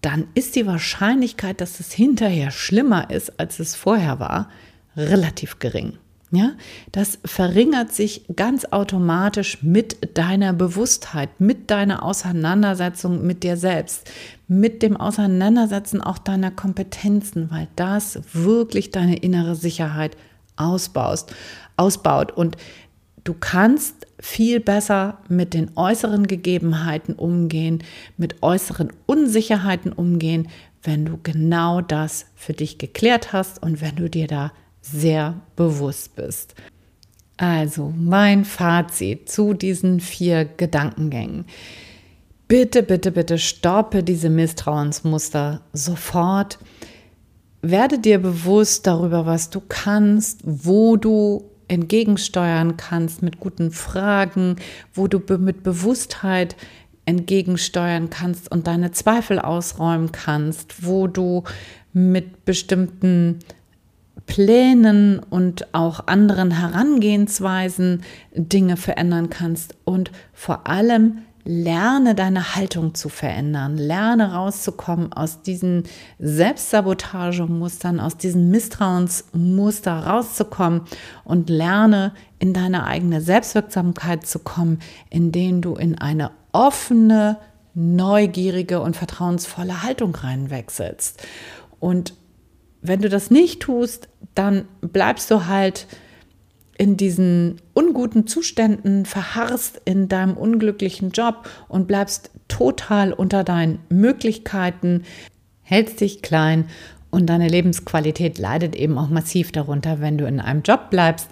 dann 0.02 0.28
ist 0.34 0.54
die 0.54 0.68
Wahrscheinlichkeit, 0.68 1.60
dass 1.60 1.80
es 1.80 1.90
hinterher 1.90 2.52
schlimmer 2.52 3.10
ist, 3.10 3.40
als 3.40 3.58
es 3.58 3.74
vorher 3.74 4.20
war, 4.20 4.50
relativ 4.96 5.58
gering. 5.58 5.94
Ja, 6.30 6.52
das 6.92 7.18
verringert 7.24 7.92
sich 7.92 8.24
ganz 8.36 8.66
automatisch 8.66 9.64
mit 9.64 10.16
deiner 10.16 10.52
Bewusstheit, 10.52 11.40
mit 11.40 11.72
deiner 11.72 12.04
Auseinandersetzung 12.04 13.26
mit 13.26 13.42
dir 13.42 13.56
selbst, 13.56 14.08
mit 14.46 14.84
dem 14.84 14.96
Auseinandersetzen 14.96 16.00
auch 16.00 16.18
deiner 16.18 16.52
Kompetenzen, 16.52 17.50
weil 17.50 17.66
das 17.74 18.20
wirklich 18.32 18.92
deine 18.92 19.16
innere 19.16 19.56
Sicherheit 19.56 20.16
ausbaust, 20.60 21.34
ausbaut. 21.80 22.30
Und 22.32 22.56
du 23.24 23.34
kannst 23.34 24.06
viel 24.20 24.60
besser 24.60 25.18
mit 25.28 25.54
den 25.54 25.70
äußeren 25.76 26.26
Gegebenheiten 26.26 27.14
umgehen, 27.14 27.82
mit 28.16 28.42
äußeren 28.42 28.92
Unsicherheiten 29.06 29.92
umgehen, 29.92 30.48
wenn 30.82 31.04
du 31.04 31.18
genau 31.22 31.80
das 31.80 32.26
für 32.34 32.52
dich 32.52 32.78
geklärt 32.78 33.32
hast 33.32 33.62
und 33.62 33.80
wenn 33.80 33.96
du 33.96 34.08
dir 34.08 34.26
da 34.26 34.52
sehr 34.80 35.40
bewusst 35.56 36.16
bist. 36.16 36.54
Also 37.36 37.92
mein 37.96 38.44
Fazit 38.44 39.30
zu 39.30 39.54
diesen 39.54 40.00
vier 40.00 40.44
Gedankengängen. 40.44 41.46
Bitte, 42.48 42.82
bitte, 42.82 43.12
bitte 43.12 43.38
stoppe 43.38 44.02
diese 44.02 44.28
Misstrauensmuster 44.28 45.62
sofort. 45.72 46.58
Werde 47.62 47.98
dir 47.98 48.18
bewusst 48.18 48.86
darüber, 48.86 49.24
was 49.24 49.50
du 49.50 49.60
kannst, 49.66 50.40
wo 50.44 50.96
du 50.96 51.50
entgegensteuern 51.70 52.76
kannst 52.76 53.22
mit 53.22 53.40
guten 53.40 53.70
Fragen, 53.70 54.56
wo 54.92 55.06
du 55.06 55.20
mit 55.38 55.62
Bewusstheit 55.62 56.56
entgegensteuern 57.06 58.10
kannst 58.10 58.50
und 58.50 58.66
deine 58.66 58.92
Zweifel 58.92 59.38
ausräumen 59.38 60.12
kannst, 60.12 60.84
wo 60.84 61.06
du 61.06 61.44
mit 61.92 62.44
bestimmten 62.44 63.38
Plänen 64.26 65.18
und 65.18 65.74
auch 65.74 66.06
anderen 66.06 66.50
Herangehensweisen 66.50 68.02
Dinge 68.34 68.76
verändern 68.76 69.30
kannst 69.30 69.74
und 69.84 70.12
vor 70.32 70.66
allem 70.66 71.18
lerne 71.44 72.14
deine 72.14 72.54
Haltung 72.54 72.94
zu 72.94 73.08
verändern, 73.08 73.76
lerne 73.76 74.34
rauszukommen 74.34 75.12
aus 75.12 75.42
diesen 75.42 75.84
Selbstsabotagemustern, 76.18 78.00
aus 78.00 78.16
diesen 78.16 78.50
Misstrauensmuster 78.50 80.06
rauszukommen 80.06 80.82
und 81.24 81.48
lerne 81.48 82.12
in 82.38 82.52
deine 82.52 82.86
eigene 82.86 83.20
Selbstwirksamkeit 83.20 84.26
zu 84.26 84.38
kommen, 84.40 84.80
indem 85.08 85.62
du 85.62 85.74
in 85.74 85.98
eine 85.98 86.30
offene, 86.52 87.38
neugierige 87.74 88.80
und 88.80 88.96
vertrauensvolle 88.96 89.82
Haltung 89.82 90.14
reinwechselst. 90.14 91.22
Und 91.78 92.14
wenn 92.82 93.00
du 93.00 93.08
das 93.08 93.30
nicht 93.30 93.60
tust, 93.60 94.08
dann 94.34 94.66
bleibst 94.80 95.30
du 95.30 95.46
halt 95.46 95.86
in 96.80 96.96
diesen 96.96 97.60
unguten 97.74 98.26
Zuständen, 98.26 99.04
verharrst 99.04 99.82
in 99.84 100.08
deinem 100.08 100.34
unglücklichen 100.34 101.10
Job 101.10 101.46
und 101.68 101.86
bleibst 101.86 102.30
total 102.48 103.12
unter 103.12 103.44
deinen 103.44 103.80
Möglichkeiten, 103.90 105.02
hältst 105.60 106.00
dich 106.00 106.22
klein 106.22 106.64
und 107.10 107.26
deine 107.26 107.48
Lebensqualität 107.48 108.38
leidet 108.38 108.74
eben 108.74 108.96
auch 108.96 109.10
massiv 109.10 109.52
darunter, 109.52 110.00
wenn 110.00 110.16
du 110.16 110.26
in 110.26 110.40
einem 110.40 110.62
Job 110.62 110.88
bleibst, 110.88 111.28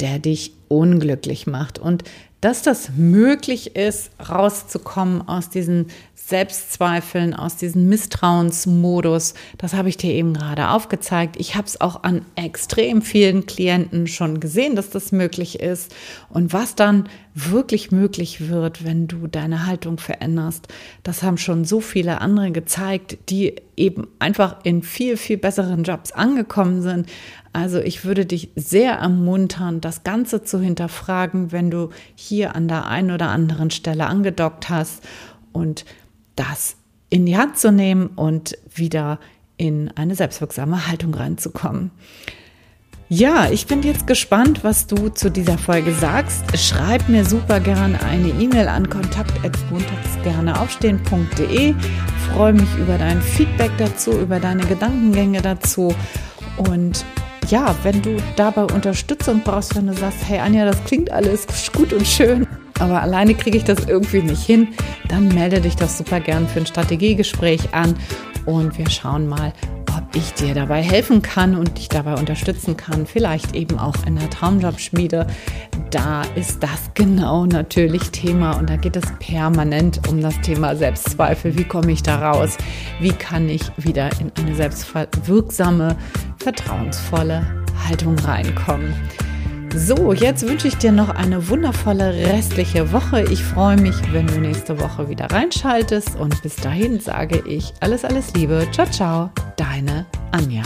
der 0.00 0.18
dich 0.18 0.52
unglücklich 0.68 1.46
macht. 1.46 1.78
Und 1.78 2.04
dass 2.40 2.62
das 2.62 2.90
möglich 2.96 3.76
ist, 3.76 4.10
rauszukommen 4.18 5.26
aus 5.28 5.50
diesen 5.50 5.86
Selbstzweifeln, 6.30 7.34
aus 7.34 7.56
diesem 7.56 7.88
Misstrauensmodus. 7.88 9.34
Das 9.58 9.74
habe 9.74 9.88
ich 9.88 9.96
dir 9.96 10.12
eben 10.12 10.32
gerade 10.32 10.68
aufgezeigt. 10.68 11.36
Ich 11.38 11.56
habe 11.56 11.66
es 11.66 11.80
auch 11.80 12.04
an 12.04 12.24
extrem 12.36 13.02
vielen 13.02 13.46
Klienten 13.46 14.06
schon 14.06 14.38
gesehen, 14.38 14.76
dass 14.76 14.90
das 14.90 15.10
möglich 15.10 15.58
ist. 15.58 15.92
Und 16.28 16.52
was 16.52 16.76
dann 16.76 17.08
wirklich 17.34 17.90
möglich 17.90 18.48
wird, 18.48 18.84
wenn 18.84 19.08
du 19.08 19.26
deine 19.26 19.66
Haltung 19.66 19.98
veränderst, 19.98 20.68
das 21.02 21.24
haben 21.24 21.36
schon 21.36 21.64
so 21.64 21.80
viele 21.80 22.20
andere 22.20 22.52
gezeigt, 22.52 23.18
die 23.28 23.56
eben 23.76 24.06
einfach 24.20 24.56
in 24.62 24.82
viel, 24.82 25.16
viel 25.16 25.36
besseren 25.36 25.82
Jobs 25.82 26.12
angekommen 26.12 26.80
sind. 26.82 27.08
Also 27.52 27.80
ich 27.80 28.04
würde 28.04 28.26
dich 28.26 28.50
sehr 28.54 28.92
ermuntern, 28.92 29.80
das 29.80 30.04
Ganze 30.04 30.44
zu 30.44 30.60
hinterfragen, 30.60 31.50
wenn 31.50 31.70
du 31.70 31.90
hier 32.14 32.54
an 32.54 32.68
der 32.68 32.86
einen 32.86 33.10
oder 33.10 33.30
anderen 33.30 33.70
Stelle 33.70 34.06
angedockt 34.06 34.68
hast 34.68 35.02
und 35.52 35.84
das 36.36 36.76
in 37.08 37.26
die 37.26 37.36
Hand 37.36 37.58
zu 37.58 37.72
nehmen 37.72 38.06
und 38.06 38.56
wieder 38.72 39.18
in 39.56 39.90
eine 39.96 40.14
selbstwirksame 40.14 40.86
Haltung 40.86 41.12
reinzukommen. 41.12 41.90
Ja, 43.12 43.50
ich 43.50 43.66
bin 43.66 43.82
jetzt 43.82 44.06
gespannt, 44.06 44.62
was 44.62 44.86
du 44.86 45.08
zu 45.08 45.32
dieser 45.32 45.58
Folge 45.58 45.92
sagst. 45.92 46.56
Schreib 46.56 47.08
mir 47.08 47.24
super 47.24 47.58
gerne 47.58 48.00
eine 48.04 48.28
E-Mail 48.28 48.68
an 48.68 48.88
kontakt@montagsgerneaufstehen.de. 48.88 51.74
Freue 52.32 52.52
mich 52.52 52.72
über 52.78 52.98
dein 52.98 53.20
Feedback 53.20 53.72
dazu, 53.78 54.12
über 54.12 54.38
deine 54.38 54.64
Gedankengänge 54.64 55.42
dazu 55.42 55.92
und 56.56 57.04
ja, 57.48 57.74
wenn 57.82 58.02
du 58.02 58.16
dabei 58.36 58.64
Unterstützung 58.64 59.42
brauchst, 59.44 59.74
wenn 59.76 59.86
du 59.86 59.94
sagst, 59.94 60.18
hey 60.28 60.38
Anja, 60.38 60.64
das 60.64 60.82
klingt 60.84 61.10
alles 61.10 61.46
gut 61.72 61.92
und 61.92 62.06
schön, 62.06 62.46
aber 62.78 63.02
alleine 63.02 63.34
kriege 63.34 63.56
ich 63.56 63.64
das 63.64 63.86
irgendwie 63.86 64.22
nicht 64.22 64.44
hin, 64.44 64.68
dann 65.08 65.28
melde 65.28 65.60
dich 65.60 65.76
doch 65.76 65.88
super 65.88 66.20
gern 66.20 66.46
für 66.48 66.60
ein 66.60 66.66
Strategiegespräch 66.66 67.72
an 67.72 67.94
und 68.46 68.76
wir 68.78 68.88
schauen 68.88 69.26
mal, 69.26 69.52
ich 70.14 70.32
dir 70.34 70.54
dabei 70.54 70.82
helfen 70.82 71.22
kann 71.22 71.54
und 71.54 71.78
dich 71.78 71.88
dabei 71.88 72.14
unterstützen 72.14 72.76
kann. 72.76 73.06
Vielleicht 73.06 73.54
eben 73.54 73.78
auch 73.78 73.94
in 74.06 74.16
der 74.16 74.30
Traumjobschmiede. 74.30 75.26
Da 75.90 76.22
ist 76.34 76.62
das 76.62 76.90
genau 76.94 77.46
natürlich 77.46 78.10
Thema 78.10 78.58
und 78.58 78.70
da 78.70 78.76
geht 78.76 78.96
es 78.96 79.04
permanent 79.18 80.08
um 80.08 80.20
das 80.20 80.40
Thema 80.40 80.76
Selbstzweifel. 80.76 81.56
Wie 81.56 81.64
komme 81.64 81.92
ich 81.92 82.02
da 82.02 82.30
raus? 82.30 82.56
Wie 83.00 83.12
kann 83.12 83.48
ich 83.48 83.62
wieder 83.76 84.10
in 84.20 84.32
eine 84.38 84.54
selbstwirksame, 84.54 85.96
vertrauensvolle 86.38 87.46
Haltung 87.86 88.18
reinkommen? 88.18 88.94
So, 89.74 90.12
jetzt 90.12 90.46
wünsche 90.46 90.68
ich 90.68 90.76
dir 90.76 90.90
noch 90.90 91.10
eine 91.10 91.48
wundervolle 91.48 92.12
restliche 92.12 92.92
Woche. 92.92 93.22
Ich 93.30 93.42
freue 93.44 93.76
mich, 93.76 93.94
wenn 94.12 94.26
du 94.26 94.40
nächste 94.40 94.80
Woche 94.80 95.08
wieder 95.08 95.26
reinschaltest 95.30 96.16
und 96.16 96.42
bis 96.42 96.56
dahin 96.56 96.98
sage 96.98 97.42
ich 97.46 97.72
alles, 97.80 98.04
alles 98.04 98.32
Liebe. 98.34 98.66
Ciao, 98.72 98.86
ciao, 98.90 99.30
deine 99.56 100.06
Anja. 100.32 100.62